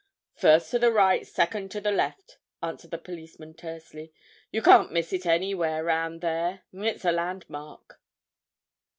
[0.33, 4.11] "First to the right, second to the left," answered the policeman tersely.
[4.51, 8.01] "You can't miss it anywhere round there—it's a landmark."